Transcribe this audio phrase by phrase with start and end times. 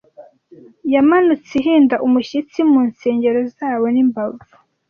[0.93, 4.53] Yamanutse ihinda umushyitsi mu nsengero zabo n'imbavu.